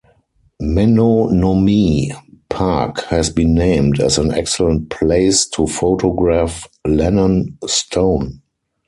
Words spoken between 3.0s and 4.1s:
has been named